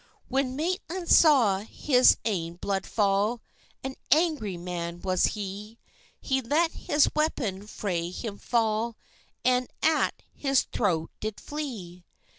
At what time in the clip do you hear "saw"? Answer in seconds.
1.09-1.59